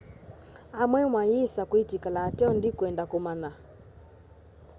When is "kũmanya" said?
3.11-3.51